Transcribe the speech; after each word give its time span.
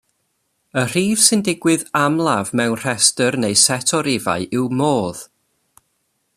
Y 0.81 0.83
rhif 0.91 1.19
sy'n 1.25 1.43
digwydd 1.47 1.83
amlaf 1.99 2.49
mewn 2.61 2.79
rhestr 2.85 3.39
neu 3.43 3.61
set 3.67 3.95
o 3.99 4.03
rifau 4.09 4.51
yw 4.61 4.67
modd. 4.81 5.25